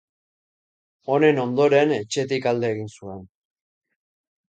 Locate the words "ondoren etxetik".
1.45-2.51